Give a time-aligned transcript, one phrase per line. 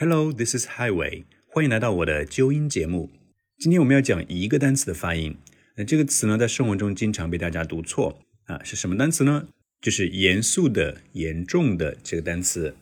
[0.00, 1.24] Hello, this is Highway。
[1.50, 3.10] 欢迎来到我的纠音节目。
[3.58, 5.36] 今天我们要讲一个单词的发音。
[5.76, 9.48] 那这个词呢，在生活中经常被大家读错啊，是什么单词呢？
[9.82, 12.74] 就是严肃的、严重的这个单词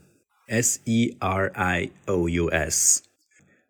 [0.46, 3.02] ，s e r i o u s。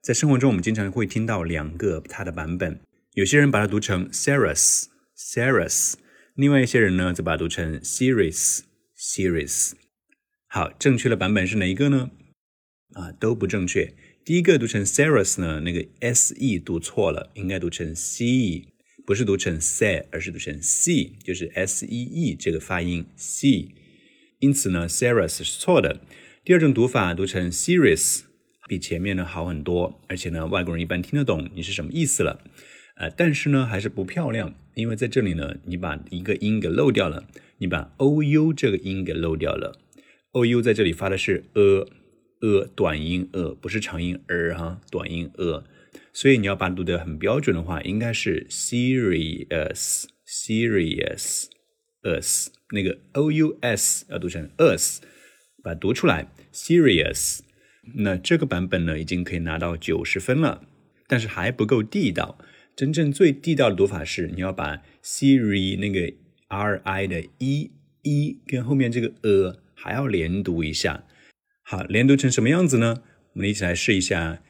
[0.03, 2.79] 在生活中，我们经常会听到两个它的版本。
[3.15, 5.95] 有些人把它读成 serious，serious；
[6.35, 9.73] 另外一些人呢，则把它读成 serious，serious。
[10.49, 12.11] 好，正确的版本是哪一个呢？
[12.99, 13.95] 啊，都不正确。
[14.25, 18.67] 第一个读成 serious 呢，那个 s e 读错了，应该读成 c，
[19.07, 23.69] 不是读成 S，而是读成 c，就是 s e e 这个发音 c。
[24.41, 26.01] 因此呢，serious 是错的。
[26.45, 28.23] 第二种读法读成 serious，
[28.69, 32.43] 比前面呢好很多，而且呢，外国人一般听得懂你是什么意思了。
[32.97, 37.29] 呃，但是呢，还是不漂亮，因为在这里呢，你把一个音给漏掉了，
[37.59, 39.79] 你把 o u 这个音给漏掉了。
[40.33, 41.98] o u 在这里发的是 a。
[42.75, 45.65] 短音呃，不是长音儿哈，短音呃，
[46.13, 51.47] 所以你要把它读得很标准的话，应该是 serious serious
[52.03, 55.01] us，那个 o u s 要读成 us，
[55.63, 57.41] 把它读出来 serious。
[57.97, 60.63] 那这个版本呢，已经可以拿到九十分了，
[61.07, 62.39] 但是还不够地道。
[62.77, 66.15] 真正最地道的读法是，你要把 siri 那个
[66.49, 67.71] r i 的 e
[68.03, 71.05] e 跟后面这个 a 还要连读一下。
[71.71, 73.03] 好，连读成什么样子呢？
[73.35, 74.43] 我们一起来试一下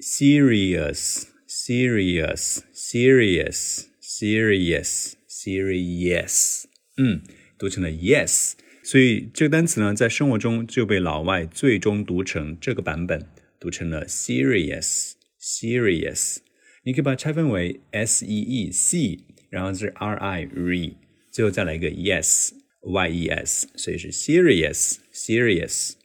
[0.00, 6.64] ：serious, serious, serious, serious, serious。
[6.96, 7.20] 嗯，
[7.58, 8.52] 读成了 yes。
[8.82, 13.26] 所以这个单词呢，在生活中就被老外最终读成这个版本，
[13.60, 16.38] 读成了 serious, serious。
[16.84, 19.18] 你可以把它拆分为 s e e c，
[19.50, 20.94] 然后是 r i re，
[21.30, 25.96] 最后再来一个 yes, y e s，所以是 serious, serious。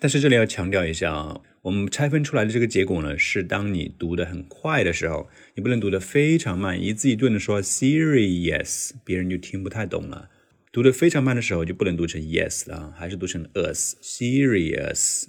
[0.00, 10.30] 但是这里要强调一下啊，我们拆分出来的这个结果呢，是当你读的很快的时候，你不能读的非常慢，一字一顿的说 serious，别人就听不太懂了。
[10.70, 15.26] 读的非常慢的时候，就不能读成 yes 啊，还是读成 us serious。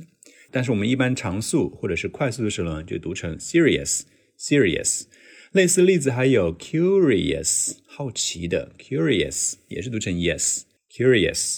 [0.51, 4.01] 但是我们一般常速或者是快速的时候呢，就读成 serious
[4.37, 5.05] serious。
[5.51, 11.57] 类似例子还有 curious，好奇的 curious，也是读成 yes curious。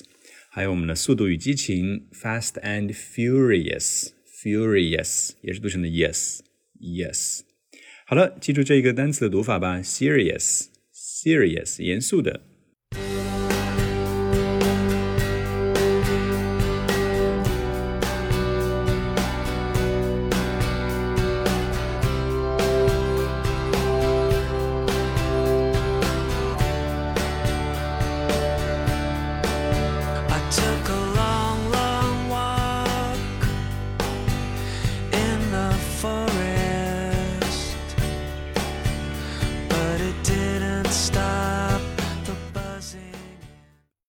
[0.54, 7.40] 还有我们的《速度与激情》（Fast and Furious），Furious 也是读成的 yes，yes。
[8.06, 12.42] 好了，记住这一个单词的读法吧：serious，serious，严肃的